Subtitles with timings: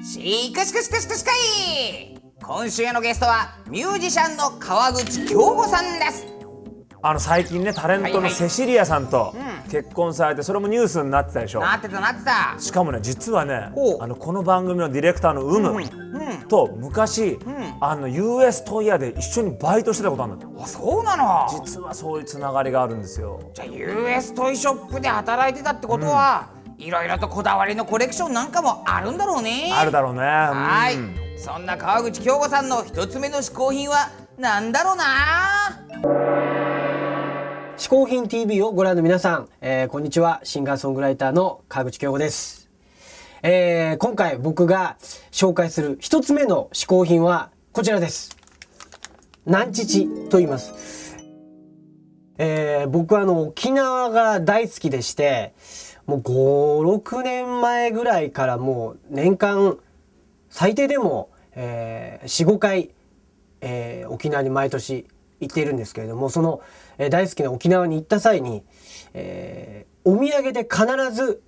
[0.00, 6.26] しかしかしかしかしかい今週のゲストはミュージシャンの川口京子さんです
[7.04, 9.34] あの最近ねタレントのセシリアさんと
[9.68, 15.82] 結婚されてそれもニュースになってたでしょなってたなってたしかもね実はねあのこの番組のディレクターのウム
[16.48, 17.38] と昔
[17.80, 26.50] あの US トイヤで一緒にバイトしてたことあるんだあそうなの実はそういうつながりがあるんですよじゃあ US トイショップで働いてたってことは、
[26.82, 29.70] いろいろとこだわりのコレクションなんかもあるんだろうね。
[29.72, 30.20] あるだろうね。
[30.20, 31.14] はい、うん。
[31.38, 35.04] そんな川口京子さんの一つ目の嗜好品はなんだろうな？
[37.76, 40.40] 嗜好品 TV をご覧の皆さん、えーこんにちは。
[40.42, 42.68] シンガーソングライターの川口京子です、
[43.44, 44.96] えー今回僕が
[45.30, 48.36] 紹介する一つ目の嗜好品はこちらです。
[49.46, 51.01] 南乳と言います、
[52.38, 55.52] えー僕はあの沖縄が大好きでして
[56.06, 59.78] もう56年前ぐらいからもう年間
[60.50, 62.90] 最低でも、えー、45回
[63.60, 65.06] えー沖縄に毎年
[65.40, 66.60] 行っているんですけれどもその、
[66.98, 68.62] えー大好きな沖縄に行った際に、
[69.14, 71.42] えーお土産で必ず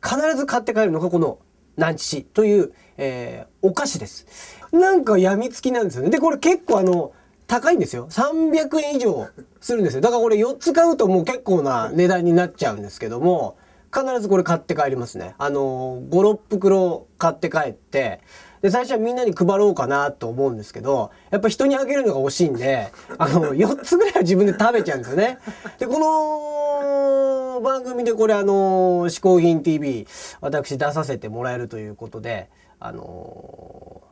[0.00, 1.40] 必ず買って帰るのがこの
[1.76, 4.26] 南乳という、えーお菓子です。
[4.72, 6.10] なんかやみつきなんですよね。
[6.10, 7.12] でこれ結構あの
[7.46, 8.08] 高いんですよ。
[8.10, 9.28] 300円以上
[9.60, 10.00] するんですよ。
[10.00, 13.56] だからこれ4つ買うともう結構な値段になっちゃうんですけども
[13.94, 15.34] 必ずこれ買って帰りますね。
[15.38, 18.20] あの56袋買って帰って
[18.62, 25.38] で最初はみんなに配ろうかなと思うんですけどやっぱ人にあげるのが惜しいんであの 4つぐらいは自分で食べちゃうんですよね。
[25.78, 30.06] でこの番組でこれあの「嗜好品 TV」
[30.40, 34.02] 私出させてもらえるということであの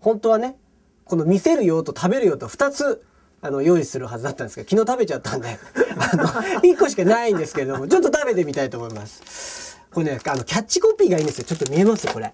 [0.00, 0.56] 本当はね
[1.10, 3.04] この見せる用と食べる用と2つ
[3.42, 5.58] あの用意するはずだったんですけど昨日食べちゃったんで
[6.12, 9.80] あの1個しかないんですけれどもちょっと食べてみたいと思います。
[9.92, 11.44] これねあのキャッチコピーがいいんですよ。
[11.44, 12.06] ちょっと見えます？
[12.06, 12.32] これ。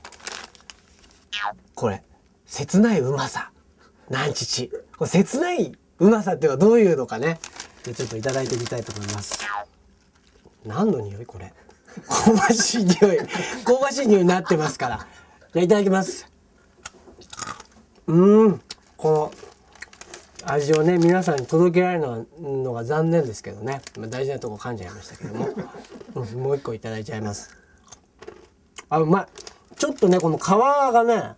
[1.75, 2.03] これ。
[2.45, 3.51] 切ないうまさ。
[4.11, 4.71] 南乳。
[4.99, 7.41] これ切ないうまさっていうのはどういうのかね。
[7.85, 9.39] でちょっといただいてみたいと思います。
[10.67, 11.25] 何の匂い？
[11.25, 11.55] これ。
[12.07, 13.19] 香ばしい匂い。
[13.65, 15.07] 香ばしい匂いになってますから。
[15.55, 16.36] じゃあいただきます。
[18.07, 18.61] うん。
[18.97, 19.33] この
[20.45, 23.83] 味をね皆さんに届けられるのが残念ですけどね。
[23.99, 25.49] まあ大事なとこ噛んじゃいましたけども、
[26.43, 27.51] もう一個いただいちゃいます。
[28.89, 29.27] あうまい。
[29.77, 31.35] ちょっとねこの皮がね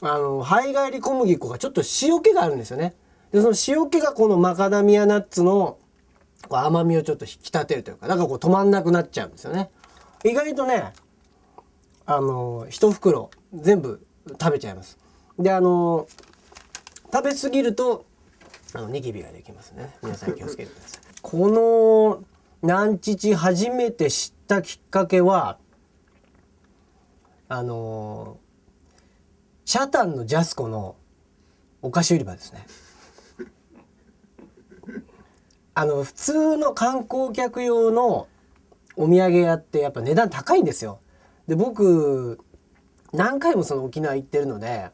[0.00, 2.94] あのハイ返り小麦粉がちょっと塩気があるんですよね。
[3.30, 5.78] でその塩気がこのマカダミアナッツの
[6.48, 9.70] こう甘みをちょっと引き立てるというかだかこう止まんなくなっちゃうんですよね。
[10.24, 10.92] 意外とね
[12.06, 14.04] あの一袋全部
[14.40, 15.01] 食べちゃいます。
[15.42, 16.06] であの
[17.12, 18.06] 食べ過ぎると
[18.74, 19.94] あのニキビができますね。
[20.02, 21.02] 皆さん気をつけてください。
[21.20, 22.24] この
[22.62, 25.58] 南乳初めて知ったきっかけは
[27.48, 28.38] あの
[29.64, 30.96] シャタンのジャスコの
[31.82, 32.66] お菓子売り場ですね。
[35.74, 38.28] あの普通の観光客用の
[38.96, 41.00] お土産屋ってやっぱ値段高いんですよ。
[41.48, 42.38] で僕
[43.12, 44.90] 何回もその沖縄行ってるので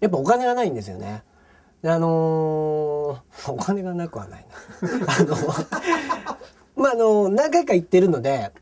[0.00, 1.22] やっぱお金がないんですよね。
[1.82, 2.08] であのー
[3.52, 4.46] お金がなくはない
[4.80, 4.88] な。
[5.18, 5.36] あの
[6.76, 8.52] まああの何回か行ってるので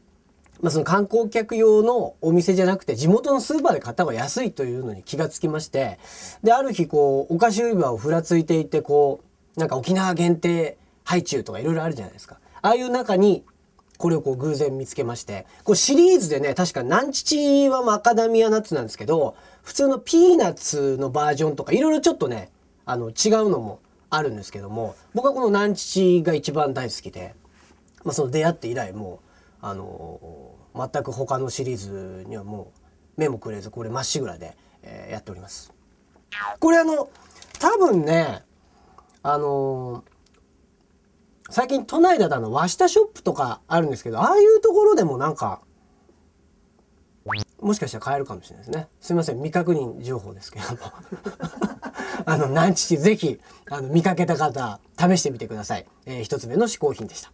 [0.60, 5.98] まあ、その観光客用のお店じゃなくて地元のスーパーで買った方が安いというのに気がつきまして
[6.42, 9.20] である日こうお菓子売り場をふらついていてこ
[9.56, 12.38] うなんか沖縄限定ハイチュウとかいろいろあるじゃないですか。
[12.62, 13.44] ああいう中に
[13.98, 22.50] これをこう偶然見つけましてこうシリーズでね確か南乳はマカダミアナッツなんですけど普通のピーナッツのバージョンとかいろいろちょっとね
[22.84, 27.34] あの違うのもあるんですけども僕はこの南乳が一番大好きで、
[28.04, 29.20] まあ、その出会って以来も
[29.62, 32.72] うあの全く他のシリーズにはも
[33.16, 35.72] う目もくれずこれまっしぐらで、えーやっております。
[36.60, 37.08] これあの
[37.58, 38.44] 多分ね
[39.22, 40.04] あの
[41.50, 45.60] 最近都内だとあの和下ショップとかあるんですけどああいうところでもなんか
[47.60, 48.88] もしかしたら買えるかもしれないですね。
[49.00, 50.78] すみません未確認情報ですけども
[52.26, 53.40] あの南乳ぜひ
[53.70, 55.86] あの見かけた方試してみてください。
[56.04, 57.32] えー一つ目の嗜好品でした。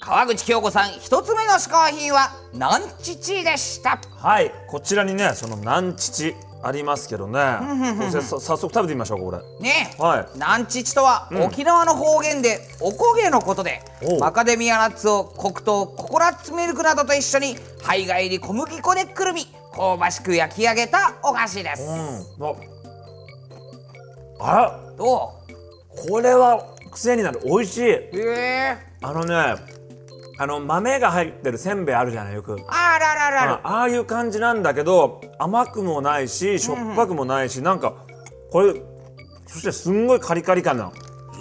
[0.00, 6.34] 川口京子さん一つ目の嗜好品は南乳でしたはいこちらにねその南乳
[6.66, 7.40] ありますけどね。
[8.10, 9.38] 早速食べてみましょうこれ。
[9.60, 10.26] ねえ、はい。
[10.34, 13.82] 南乳とは沖縄の方言でおこげのことで、
[14.18, 22.44] マカデミアナッツを黒糖ココナッツミルクなどと一緒に胚芽入り小麦粉でくるみ香ばしく焼き上げたお菓子です、うん。
[24.40, 25.32] ああど
[26.08, 27.40] これは癖になる。
[27.44, 28.10] 美味しい。
[28.10, 28.32] うへ
[28.72, 29.56] えあのね
[30.36, 32.56] あの豆が入ってるせんべいあるじゃないよく。
[32.68, 33.52] あらららら。
[33.62, 37.94] あああいう感じなんだけど甘くもないししょっぱくもないし、なんか
[38.50, 38.74] これ
[39.46, 40.90] そしてすんごいカリカリ感な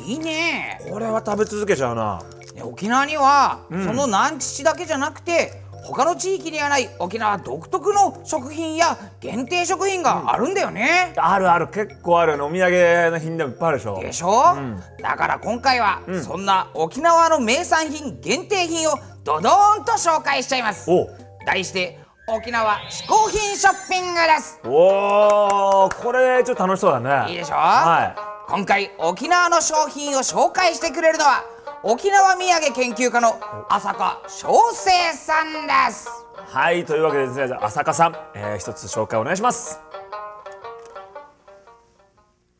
[0.05, 0.79] いいね。
[0.89, 2.21] これは食べ続けちゃうな。
[2.53, 11.67] ね沖縄には、その南乳だけじゃなくて他の地域にはない沖縄独特の食品や限定食品があるんだよね、あるある。
[11.67, 12.37] 結構ある。
[12.37, 13.99] のお土産の品でもいっぱいあるでしょ。
[13.99, 14.55] でしょ、
[15.01, 18.93] だから今回は、そんな沖縄の名産品限定品を
[19.23, 20.89] ドドーンと紹介しちゃいます。
[20.89, 21.07] お
[21.45, 24.59] 題して沖縄嗜好品ショッピングです。
[24.63, 27.31] おーこれちょっと楽しそうだね。
[27.31, 27.55] いいでしょ？
[27.55, 28.15] は
[28.47, 31.43] 今回沖縄の商品を紹介してくれるのは
[31.85, 33.37] 沖縄土産研究家の
[33.69, 36.07] 浅香翔生さんです。
[36.07, 39.81] いはいというわけでですね浅香さん、えー、一つ紹介お願いします。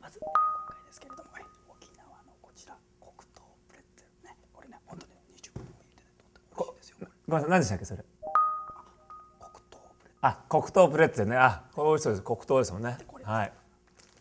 [0.01, 0.09] で
[0.91, 4.35] すけれども、はい沖縄のこちら黒糖プレッツェルね。
[4.53, 6.03] これね本当に20分も入れてね
[6.53, 8.03] とっても美味しいですよごめんなさい何でしたっけそれ？
[9.39, 11.37] 黒糖プレッあ黒糖プレッツェルね。
[11.37, 12.23] あこれ美味しそうです。
[12.23, 12.97] 黒糖ですもんね。
[13.23, 13.53] はい。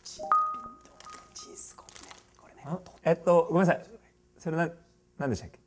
[0.05, 1.91] チーズコね。
[2.41, 3.85] これねんえっとごめんなさい。
[4.39, 4.69] それな
[5.23, 5.61] 何でしたっけ？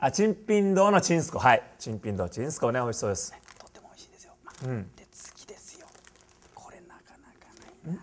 [0.00, 1.38] あチンピン堂のチンスコ。
[1.38, 1.62] はい。
[1.78, 2.80] チンピン堂チンスコね。
[2.80, 3.32] 美味しそうです。
[3.60, 4.56] とっても美味しいですよ、まあ
[4.96, 5.86] で次ですよ。
[6.52, 7.46] これなかなか
[7.86, 8.02] ないな。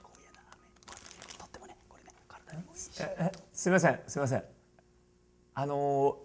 [0.02, 2.90] ゴーヤの飴これとってもねこれね体にもいいし。
[3.00, 4.00] ええすみません。
[4.06, 4.44] すみません。
[5.56, 6.16] あの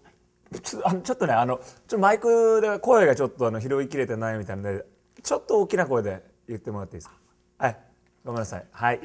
[0.54, 4.86] ー、普通あのちょっとねあのちょっとマイクで声がちょっとあの拾いきれてないみたいなので
[5.22, 7.16] ちょっと大きな声で言ってもらっていいですか？
[7.58, 7.78] はい
[8.24, 8.66] ごめんなさい。
[8.72, 9.02] はい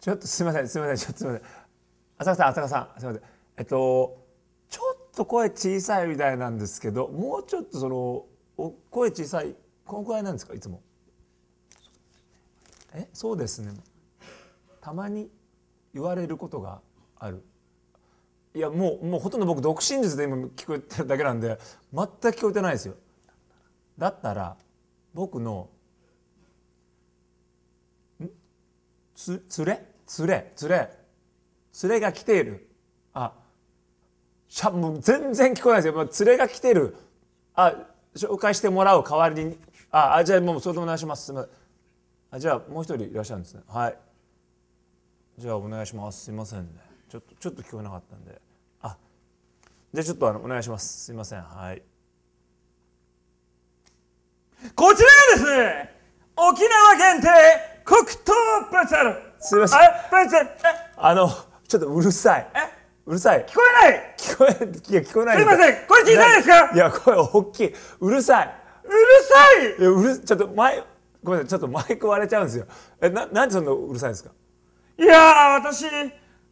[0.00, 1.48] ちょっとすみませんすみませんちょっとすみません。
[2.18, 3.28] 浅香さん浅香さんすみません。
[3.58, 4.26] えっと
[4.70, 8.24] ちょっと声小さいみたいなんですけどもうちょっとその
[8.56, 9.54] お声小さい
[9.84, 10.80] このくらいなんですかいつも？
[12.94, 13.72] えそうですね。
[14.80, 15.30] たまに
[15.92, 16.80] 言われることが
[17.18, 17.42] ある。
[18.54, 21.58] いやもうもうほとんど僕独身術で今聞こえてるだけなんで
[21.92, 22.94] 全く聞こえてないですよ。
[23.98, 24.56] だったら
[25.12, 25.68] 僕の
[28.22, 28.30] ん？
[29.14, 29.84] つつれ？
[30.10, 30.90] つれつれ
[31.70, 32.68] つれが来ている。
[33.14, 33.32] あ
[34.48, 36.26] しゃもう全然聞こえないですよ。
[36.26, 36.96] 連れが来てる。
[37.54, 37.76] あ
[38.16, 39.04] 紹介してもらう。
[39.08, 39.56] 代わりに。
[39.92, 41.26] ああじゃあもうそれでお願いします。
[41.26, 41.52] すみません。
[42.32, 43.62] あじゃあもう一人いらっしゃるんですね。
[43.68, 43.96] はい。
[45.38, 46.24] じゃあお願いします。
[46.24, 46.66] すいませんね。
[47.08, 48.40] ちょっとちょっと聞こえなかったんで。
[48.82, 48.96] あ
[49.94, 51.04] じゃあちょっとあのお願いします。
[51.04, 51.42] すいません。
[51.42, 51.80] はい。
[54.74, 56.00] こちらがですね、
[56.34, 57.28] 沖縄限定
[57.84, 58.32] 黒糖
[58.70, 59.29] プレッツェル。
[59.40, 59.80] すいません。
[60.96, 61.28] あの
[61.66, 62.46] ちょっとうるさい。
[62.54, 62.58] え？
[63.06, 63.44] うるさい。
[63.46, 64.14] 聞こえない？
[64.18, 65.86] 聞こえいや聞こえないすいません。
[65.86, 66.70] これ小さいですか？
[66.74, 67.74] いや声大きい。
[68.00, 68.54] うるさい。
[68.84, 69.80] うるさい。
[69.80, 70.84] いやうるちょっと前
[71.24, 71.48] ごめんなさい。
[71.48, 72.66] ちょっとマイク割れちゃうんですよ。
[73.00, 74.30] えななんでそんなうるさいんですか？
[74.98, 75.86] いやー、私、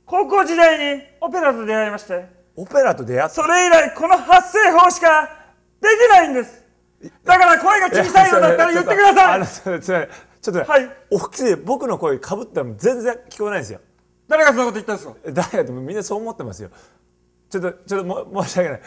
[0.06, 2.24] 高校時代にオペラと出会いまして、
[2.56, 3.28] オペラと出会った？
[3.28, 5.28] それ以来この発声法しか
[5.82, 6.64] できないんです。
[7.24, 9.40] だから声が小さいのだったら言ってください。
[9.40, 10.08] い
[10.40, 10.90] ちょっとね、はい。
[11.10, 13.80] 大きい僕の声かぶったら全然聞こえないんですよ。
[14.28, 15.14] 誰がそんなこと言ったんですか？
[15.24, 16.70] え誰だってみんなそう思ってますよ。
[17.50, 18.80] ちょっとちょっとも申し訳ない。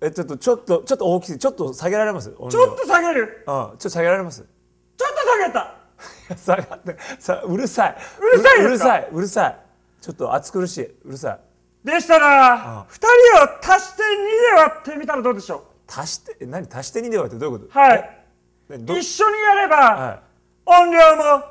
[0.00, 2.30] えちょっとちょっとちょっと大きいちょっと下げられます？
[2.30, 3.44] ちょっと下げる。
[3.46, 4.42] うんちょっと下げられます？
[4.96, 5.74] ちょっと下げた。
[6.36, 7.96] 下がってさうるさい。
[8.20, 8.64] うるさいですか？
[8.64, 9.58] うるさいうるさい。
[10.00, 10.84] ちょっと暑苦しい。
[11.04, 11.40] うるさい。
[11.86, 13.06] でしたら、二人
[13.44, 14.06] を足して2
[14.56, 16.66] で割ってみたらどうでしょ足してえ何？
[16.72, 17.70] 足して2で割ってどういうこと？
[17.70, 17.78] う。
[17.78, 18.20] はい。
[18.70, 20.22] 一緒にやれば、は
[20.70, 21.42] 音量も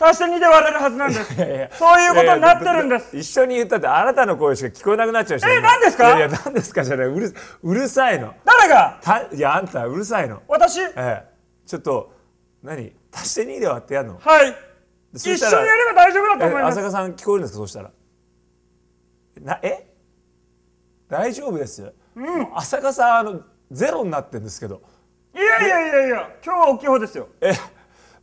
[0.00, 1.34] 足して2で割れるはずなんです。
[1.34, 3.16] いやいやそういうことになってるんです。
[3.16, 5.68] 一緒に言ったってあなたの声しか聞こえなくなっちゃうしえ今。
[5.68, 6.08] 何ですか？
[6.08, 7.06] いやいや何ですかじゃない。
[7.06, 8.34] うるうるさいの。
[8.44, 8.98] 誰が？
[9.02, 10.42] たいやあんたうるさいの。
[10.48, 10.80] 私？
[10.80, 11.24] ええ。
[11.66, 12.12] ちょっと
[12.62, 12.92] 何？
[13.12, 14.18] 足して2で割ってやるの？
[14.18, 14.54] はい。
[15.14, 16.78] そ一緒にやれば大丈夫だとえ思います。
[16.78, 17.56] 浅香さん聞こえるんですか？
[17.58, 17.90] そうしたら。
[19.40, 19.84] なえ？
[21.08, 21.80] 大丈夫です。
[21.80, 21.92] よ、
[22.54, 24.82] 浅香さんあのゼロになってるんですけど。
[25.34, 27.28] いやいやいやいや、今日は大きい方ですよ。
[27.40, 27.52] え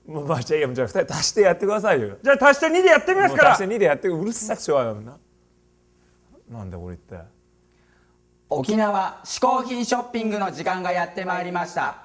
[0.07, 2.17] もうまあじゃあいやじゃあ2人足してやってくださいよ。
[2.23, 3.49] じゃあ足して2でやってみますから。
[3.49, 3.67] もう足し。
[3.67, 5.17] て2でやってうるさくしょうがないもんな。
[6.49, 7.27] なんだこれ言って
[8.49, 11.97] 沖縄嗜好品ショッピングの時間がやってまいりました。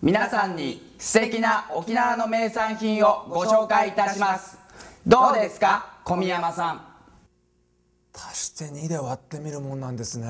[0.00, 4.58] 皆さんに素敵な沖縄の名産品をご紹介いたします。
[5.06, 6.80] どうですか小宮山さん？
[8.14, 10.26] 足して2で割ってみるもんなんですね。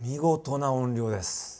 [0.00, 1.57] 見事な音量です